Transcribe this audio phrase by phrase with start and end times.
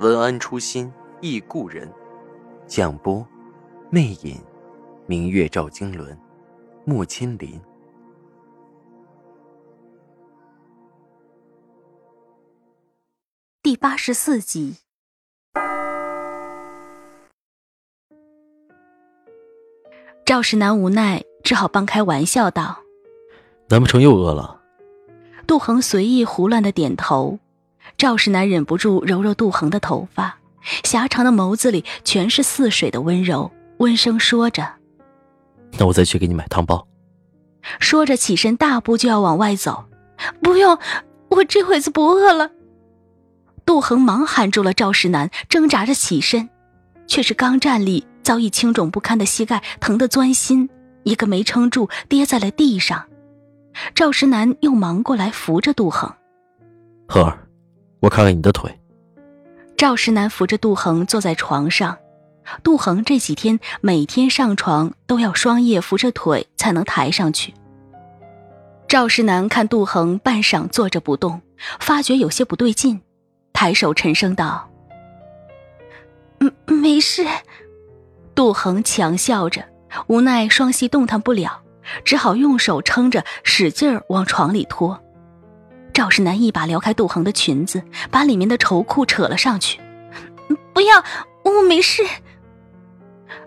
[0.00, 1.90] 文安初心忆故人，
[2.66, 3.24] 蒋波，
[3.90, 4.42] 魅影，
[5.06, 6.18] 明月照经纶，
[6.84, 7.60] 木千林。
[13.62, 14.78] 第八十四集。
[20.26, 22.80] 赵世南无奈，只好半开玩笑道
[23.70, 24.60] ：“难不成又饿了？”
[25.46, 27.38] 杜恒随意胡乱的点头。
[28.04, 30.36] 赵世南忍不住揉揉杜恒的头发，
[30.82, 34.74] 狭长的眸子里全是似水的温柔，温声说着
[35.80, 36.86] ：“那我再去给你买汤包。”
[37.80, 39.86] 说着起身大步就要往外走。
[40.42, 40.78] “不用，
[41.30, 42.50] 我这会子不饿了。”
[43.64, 46.50] 杜恒忙喊住了赵世南，挣扎着起身，
[47.06, 50.68] 却是刚站立，早已青肿不堪的膝盖疼得钻心，
[51.04, 53.06] 一个没撑住，跌在了地上。
[53.94, 56.12] 赵石南又忙过来扶着杜恒
[57.08, 57.38] ：“恒儿。”
[58.04, 58.70] 我看看你的腿。
[59.78, 61.96] 赵世南扶着杜恒坐在床上，
[62.62, 67.54] 杜恒这几天每天上床都要双叶扶着腿才能抬上去。
[68.86, 71.40] 赵世南看杜恒半晌坐着不动，
[71.80, 73.00] 发觉有些不对劲，
[73.54, 74.68] 抬手沉声道
[76.40, 77.26] ：“嗯，没事。”
[78.36, 79.64] 杜恒强笑着，
[80.08, 81.62] 无奈双膝动弹不了，
[82.04, 85.00] 只好用手撑着，使劲儿往床里拖。
[85.94, 89.80] 赵世南一把撩开杜恒的裙子，把里面的绸裤扯了上去。
[90.72, 91.02] 不要，
[91.44, 92.02] 我没事。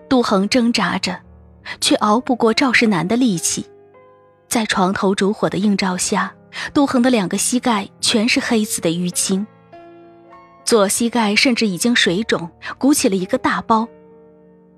[0.09, 1.19] 杜恒挣扎着，
[1.81, 3.65] 却熬不过赵世南的力气。
[4.47, 6.33] 在床头烛火的映照下，
[6.73, 9.45] 杜恒的两个膝盖全是黑紫的淤青，
[10.63, 13.85] 左膝盖甚至已经水肿，鼓起了一个大包。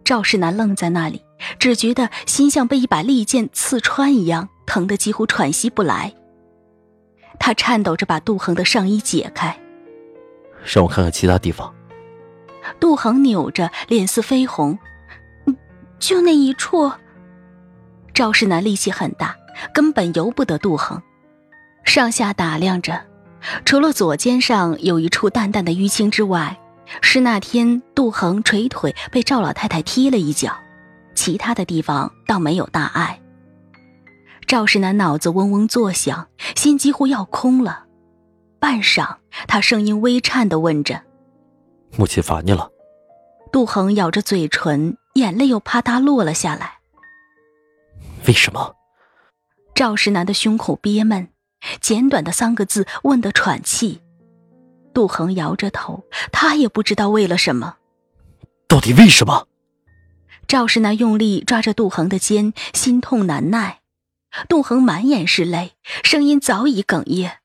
[0.03, 1.22] 赵世南愣在那里，
[1.59, 6.12] 只觉得心像被一把利剑刺穿一样，疼得几乎喘息不来。
[7.39, 9.57] 他颤抖着把杜恒的上衣解开，
[10.63, 11.73] 让我看看其他地方。
[12.79, 14.77] 杜恒扭着脸色绯红，
[15.97, 16.91] 就那一处。
[18.13, 19.35] 赵世南力气很大，
[19.73, 21.01] 根本由不得杜恒，
[21.85, 23.01] 上下打量着，
[23.66, 26.59] 除了左肩上有一处淡淡的淤青之外，
[27.01, 30.53] 是那天杜恒捶腿被赵老太太踢了一脚，
[31.16, 33.19] 其他的地方倒没有大碍。
[34.50, 37.86] 赵世南脑子嗡嗡作响，心几乎要空了。
[38.60, 39.18] 半晌，
[39.48, 41.04] 他声音微颤的问着
[41.96, 42.72] ：“母亲罚你了？”
[43.54, 46.80] 杜恒咬着嘴唇，眼泪又啪嗒落了下来。
[48.26, 48.74] 为什么？
[49.76, 51.28] 赵世南的胸口憋闷，
[51.80, 54.02] 简短的三个字问得喘气。
[54.96, 57.76] 杜恒摇着头，他也不知道为了什么。
[58.68, 59.46] 到底为什么？
[60.48, 63.81] 赵世南用力抓着杜恒的肩，心痛难耐。
[64.47, 65.73] 杜恒满眼是泪，
[66.03, 67.40] 声音早已哽咽。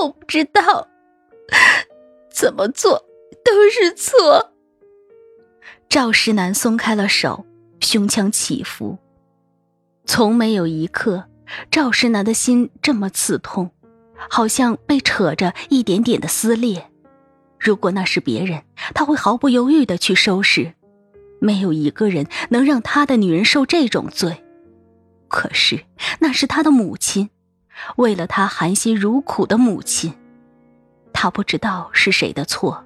[0.00, 0.88] 我不知道，
[2.30, 3.04] 怎么做
[3.44, 4.52] 都是错。
[5.88, 7.46] 赵石南松开了手，
[7.80, 8.98] 胸腔起伏。
[10.06, 11.28] 从没有一刻，
[11.70, 13.70] 赵石南的心这么刺痛，
[14.28, 16.90] 好像被扯着一点点的撕裂。
[17.58, 18.64] 如果那是别人，
[18.94, 20.74] 他会毫不犹豫的去收拾。
[21.40, 24.43] 没有一个人能让他的女人受这种罪。
[25.34, 25.84] 可是
[26.20, 27.28] 那是他的母亲，
[27.96, 30.14] 为了他含辛茹苦的母亲，
[31.12, 32.84] 他不知道是谁的错。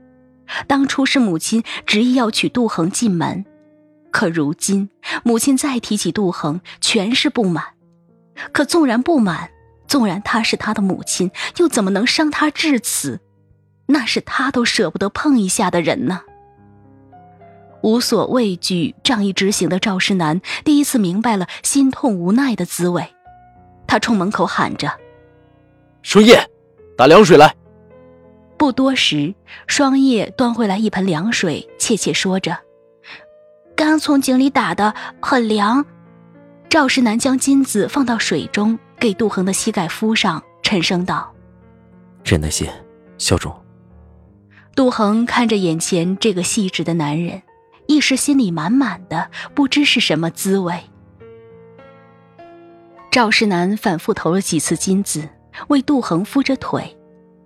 [0.66, 3.44] 当初是母亲执意要娶杜恒进门，
[4.10, 4.88] 可如今
[5.24, 7.74] 母亲再提起杜恒，全是不满。
[8.50, 9.50] 可纵然不满，
[9.86, 13.20] 纵然她是他的母亲，又怎么能伤他至此？
[13.88, 16.22] 那是他都舍不得碰一下的人呢。
[17.82, 23.14] 无所畏惧、仗义执行的赵世南第一次明白了心痛无奈的滋味，
[23.86, 24.92] 他冲门口喊着
[26.02, 26.44] ：“双叶，
[26.96, 27.54] 打凉水来。”
[28.58, 29.32] 不多时，
[29.68, 32.58] 双叶端回来一盆凉水，怯怯说着
[33.76, 35.86] ：“刚从井里打的，很凉。”
[36.68, 41.32] 赵世南将金子放到水中，给杜恒的膝盖敷上，沉声道
[42.24, 42.68] ：“真耐心，
[43.16, 43.54] 小种。”
[44.74, 47.42] 杜恒看着眼前这个细致的男人。
[47.88, 50.78] 一时心里满满的，不知是什么滋味。
[53.10, 55.26] 赵世南反复投了几次金子，
[55.68, 56.96] 为杜恒敷着腿，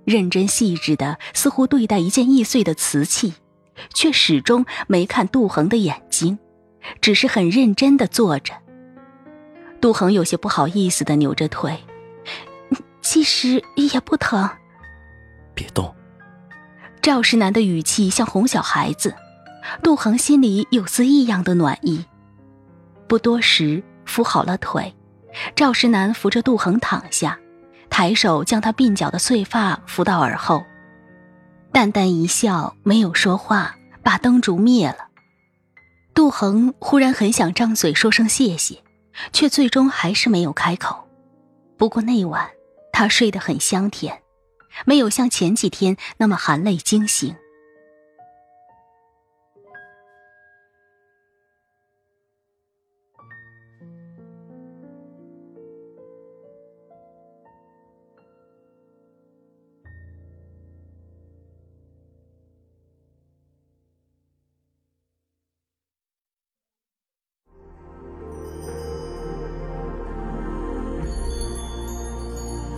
[0.05, 3.35] 认真细致的，似乎对待一件易碎的瓷器，
[3.95, 6.37] 却始终没看杜恒的眼睛，
[7.01, 8.53] 只是很认真的坐着。
[9.81, 11.79] 杜恒有些不好意思的扭着腿，
[13.01, 14.51] 其实也不疼。
[15.55, 15.95] 别动。
[17.01, 19.15] 赵石南的语气像哄小孩子，
[19.83, 22.05] 杜恒心里有丝异样的暖意。
[23.09, 24.95] 不多时，扶好了腿，
[25.55, 27.39] 赵石南扶着杜恒躺下。
[27.91, 30.65] 抬手将他鬓角的碎发拂到耳后，
[31.73, 35.09] 淡淡一笑，没有说话，把灯烛灭了。
[36.15, 38.83] 杜恒忽然很想张嘴说声谢谢，
[39.35, 41.07] 却最终还是没有开口。
[41.77, 42.49] 不过那晚
[42.93, 44.23] 他睡得很香甜，
[44.87, 47.37] 没有像前几天那么含泪惊醒。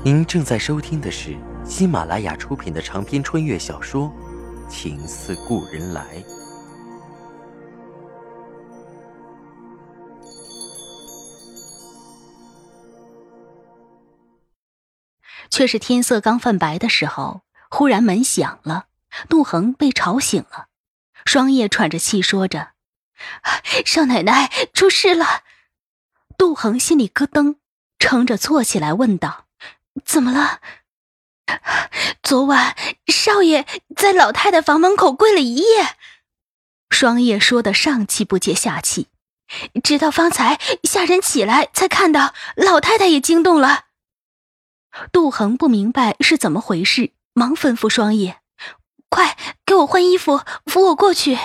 [0.05, 1.35] 您正在收听的是
[1.65, 4.13] 喜马拉雅出品的长篇穿越小说
[4.69, 6.05] 《情似故人来》。
[15.49, 17.41] 却是天色刚泛白的时候，
[17.71, 18.89] 忽然门响了，
[19.31, 20.67] 杜恒被吵醒了，
[21.25, 22.73] 双叶喘着气说着
[23.87, 25.45] ：“少奶奶出事了。”
[26.37, 27.57] 杜恒心里咯噔，
[27.99, 29.44] 撑着坐起来问道。
[30.05, 30.61] 怎么了？
[32.23, 32.75] 昨晚
[33.07, 35.97] 少爷在老太太房门口跪了一夜。
[36.91, 39.09] 双叶说的上气不接下气，
[39.83, 43.87] 直到方才下人起来，才看到老太太也惊动了。
[45.13, 48.41] 杜恒不明白是怎么回事，忙吩咐双叶
[49.11, 49.37] ：“快
[49.67, 51.39] 给我换衣服，扶我过去。”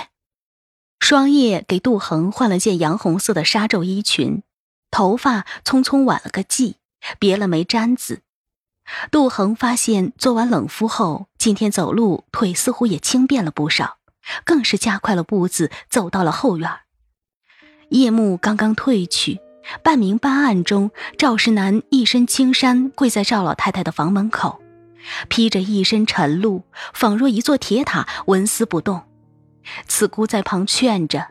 [0.99, 4.43] 双叶给杜恒换了件洋红色的纱皱衣裙，
[4.91, 6.75] 头发匆匆挽了个髻，
[7.17, 8.21] 别了枚簪子。
[9.11, 13.97] 杜恒发现做完冷敷后，今天走路腿似乎也轻便了不少，
[14.43, 16.69] 更是加快了步子走到了后院。
[17.89, 19.39] 夜幕刚刚褪去，
[19.83, 24.61] 半明半暗中，赵石南一身青衫跪在赵老太太的房门口，
[25.27, 26.63] 披着一身晨露，
[26.93, 29.03] 仿若一座铁塔，纹丝不动。
[29.87, 31.27] 慈姑在旁劝着：“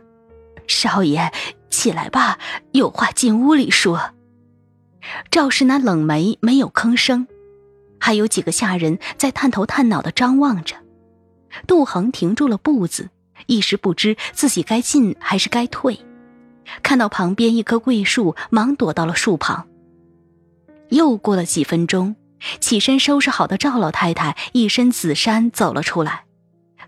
[0.68, 1.32] 少爷，
[1.70, 2.38] 起来吧，
[2.72, 4.14] 有话进屋里说。”
[5.30, 7.26] 赵石南冷眉，没有吭声。
[7.98, 10.76] 还有几个下人在探头探脑的张望着，
[11.66, 13.10] 杜恒停住了步子，
[13.46, 15.98] 一时不知自己该进还是该退。
[16.82, 19.66] 看到旁边一棵桂树，忙躲到了树旁。
[20.90, 22.16] 又过了几分钟，
[22.60, 26.24] 起身收拾好的赵老太太一身紫衫走了出来，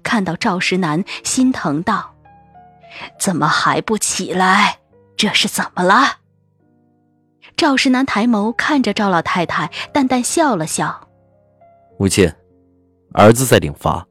[0.03, 2.15] 看到赵石南，心疼道
[3.19, 4.79] ：“怎么还不起来？
[5.17, 6.19] 这是怎么了？”
[7.61, 11.09] 赵石南抬眸看着赵老太太，淡淡笑了笑
[12.01, 12.33] ：“母亲，
[13.13, 14.07] 儿子在领罚。”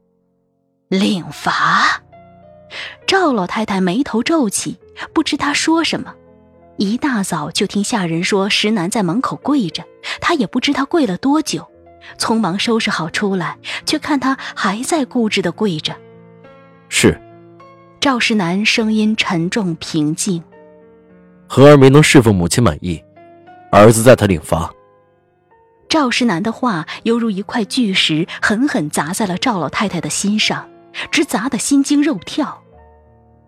[0.86, 2.00] 领罚。
[3.08, 4.78] 赵老太太眉头皱起，
[5.12, 6.14] 不知他说什么。
[6.76, 9.82] 一大早就听下人说石南在门口跪着，
[10.20, 11.68] 他也不知他跪了多久，
[12.16, 15.96] 匆忙收拾好出来，却看他还在固执的跪着。
[16.88, 17.20] 是。
[17.98, 20.40] 赵石南声音沉重平静
[21.50, 23.02] ：“和儿没能侍奉母亲满意。”
[23.70, 24.72] 儿子在他领罚。
[25.88, 30.68] 赵石南的话犹如一块巨石，狠狠砸在了赵老太太的心上，
[31.10, 32.62] 直砸得心惊肉跳。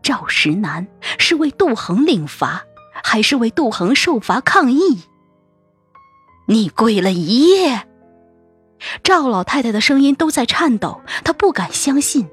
[0.02, 0.88] 赵石南
[1.19, 2.64] 是为杜恒领罚，
[3.05, 5.02] 还是为杜恒受罚抗议？
[6.47, 7.87] 你跪了一夜。
[9.05, 12.29] 赵老太太的声音都在颤抖，她不敢相信，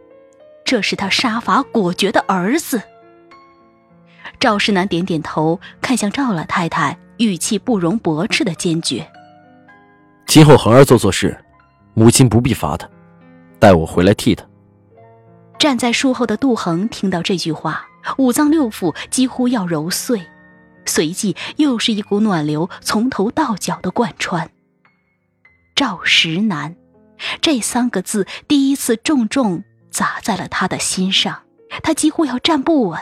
[0.65, 2.81] 这是他杀伐果决的儿子。
[4.39, 6.98] 赵石南点点头，看向赵老太太。
[7.19, 9.07] 语气不容驳斥的坚决。
[10.25, 11.38] 今后恒儿做错事，
[11.93, 12.89] 母亲不必罚他，
[13.59, 14.45] 待我回来替他。
[15.57, 17.85] 站在树后的杜恒听到这句话，
[18.17, 20.25] 五脏六腑几乎要揉碎，
[20.85, 24.49] 随即又是一股暖流从头到脚的贯穿。
[25.75, 26.75] 赵石南，
[27.41, 31.41] 这三个字第一次重重砸在了他的心上，
[31.83, 32.99] 他几乎要站不稳。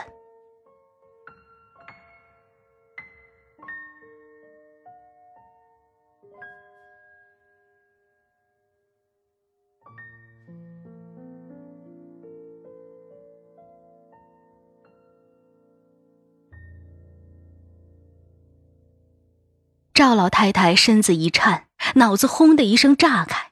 [19.98, 23.50] 赵老太太身子一颤，脑子轰的一声炸开，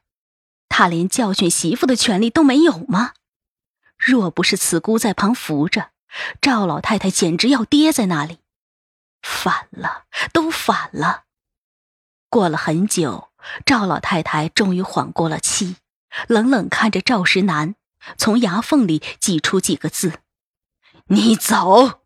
[0.69, 3.15] 她连教训媳妇的权利都没有吗？
[3.99, 5.91] 若不是慈姑在旁扶着，
[6.41, 8.39] 赵老太太简直要跌在那里。
[9.23, 11.25] 反了，都反了。
[12.31, 13.31] 过了很久，
[13.65, 15.75] 赵老太太终于缓过了气，
[16.29, 17.75] 冷冷看着赵石南，
[18.17, 20.21] 从牙缝里挤出几个字
[21.11, 22.03] ：“你走。”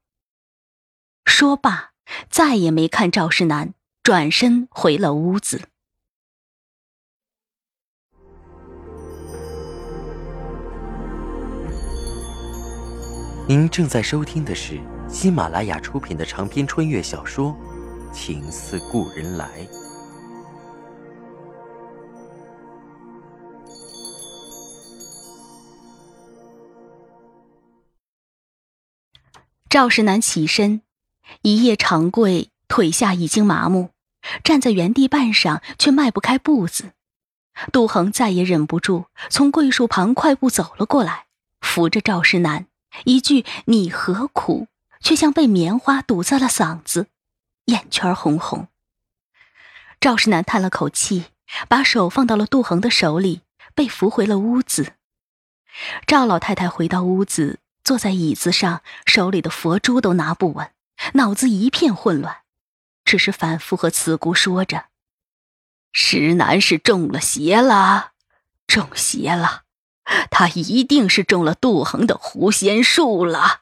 [1.27, 1.91] 说罢，
[2.31, 5.69] 再也没看赵石南，转身回了屋子。
[13.47, 17.50] 您正在收听的是喜马拉雅出品的长篇穿越小说
[18.12, 19.66] 《情似故人来》。
[29.69, 30.83] 赵世南起身，
[31.42, 33.91] 一夜长跪，腿下已经麻木，
[34.45, 36.93] 站在原地半晌却迈不开步子。
[37.73, 41.27] 杜恒再也忍不住，从桂树旁快步走了过来，
[41.61, 42.67] 扶着赵世南。
[43.05, 44.69] 一句“你何苦”，
[45.03, 47.09] 却像被棉花堵在了嗓子，
[47.67, 48.69] 眼圈红红。
[50.00, 51.27] 赵世南叹了口气，
[51.69, 53.43] 把手放到了杜恒的手里，
[53.75, 54.95] 被扶回了屋子。
[56.07, 60.71] 赵老太太回到屋子，坐在椅子上，手里的佛珠都拿不稳，
[61.15, 62.39] 脑子一片混乱，
[63.04, 64.87] 只是反复和慈姑说着
[65.92, 68.12] ：“石南是中了邪了，
[68.66, 69.64] 中邪了。”
[70.30, 73.61] 他一定是中了杜恒的狐仙术了。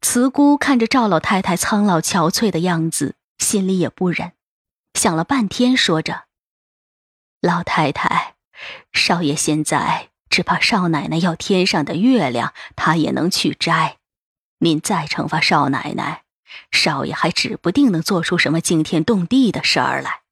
[0.00, 4.32] 慈姑看着赵老太太苍老憔悴的样子，心里也不忍，
[4.94, 6.26] 想了半天，说着
[7.40, 8.34] ：“老太太，
[8.92, 13.98] 少爷现在只怕少奶奶要天上的月亮，他也能去摘。
[14.58, 16.23] 您再惩罚少奶奶，
[16.70, 20.22] 少爷还指不定能做出什么惊天动地的事儿来。”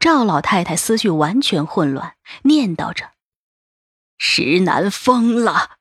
[0.00, 3.10] 赵老太太思绪完全混乱，念叨着
[4.16, 5.72] ：“石南疯了，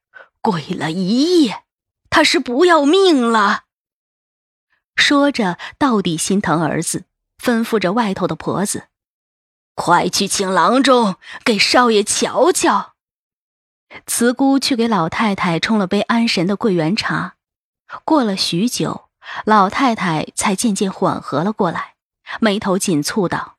[0.41, 1.63] 跪了一夜，
[2.09, 3.63] 他是不要命了。”
[4.95, 7.05] 说着，到底心疼儿子，
[7.41, 8.89] 吩咐着外头的婆子
[9.73, 11.15] ：“快去请郎中
[11.45, 12.95] 给少爷瞧瞧。”
[14.05, 17.37] 慈姑去给老太太冲了杯安神的桂圆茶。
[18.05, 19.09] 过了许久，
[19.45, 21.95] 老太太才渐渐缓和了过来，
[22.39, 23.57] 眉头紧蹙道。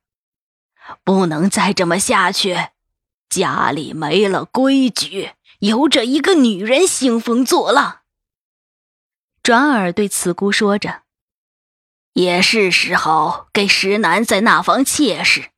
[1.05, 2.69] 不能再这么下去，
[3.29, 8.01] 家里没了规矩，由着一个女人兴风作浪。
[9.43, 11.03] 转而对慈姑说着
[12.15, 15.51] ：“也是时候给石楠再纳房妾室，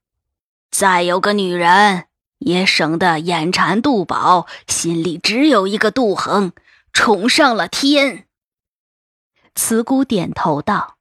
[0.71, 2.07] 再有个女人，
[2.39, 6.53] 也省得眼馋杜宝，心里只有一个杜恒，
[6.93, 8.27] 宠上了天。”
[9.55, 10.99] 慈姑点头道：“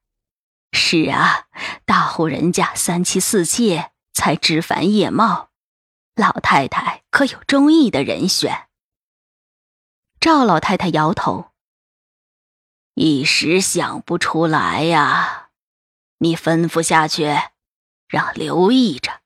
[0.73, 1.47] 是啊，
[1.85, 5.51] 大户人家三妻四妾。”才枝繁叶茂，
[6.15, 8.67] 老太太可有中意的人选？
[10.19, 11.51] 赵老太太摇头，
[12.93, 15.51] 一时想不出来呀。
[16.17, 17.35] 你吩咐下去，
[18.09, 19.21] 让留意着，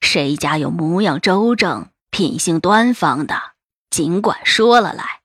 [0.00, 3.52] 谁家有模样周正、品性端方的，
[3.90, 5.17] 尽管说了来。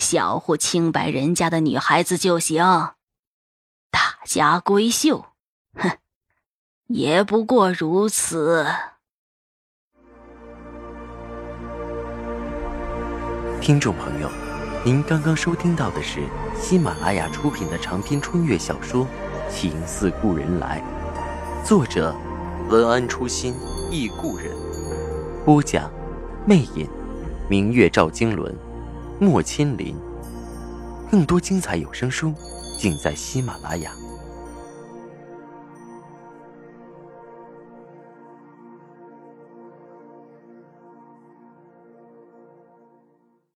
[0.00, 2.64] 小户清白人家的女孩子就行，
[3.90, 5.26] 大家闺秀，
[5.74, 5.98] 哼。
[6.86, 8.66] 也不过如此。
[13.60, 14.28] 听众朋友，
[14.82, 16.20] 您刚刚收听到的是
[16.58, 19.06] 喜马拉雅出品的长篇穿越小说
[19.52, 20.82] 《情似故人来》，
[21.64, 22.16] 作者
[22.70, 23.54] 文安初心
[23.90, 24.50] 忆故人，
[25.44, 25.92] 播讲
[26.46, 26.88] 魅影，
[27.50, 28.52] 明月照经纶，
[29.20, 29.94] 莫千林。
[31.10, 32.32] 更多精彩有声书，
[32.78, 33.92] 尽在喜马拉雅。